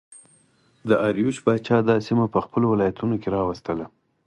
[0.89, 3.85] داریوش پاچا دا سیمه په خپلو ولایتونو کې راوستله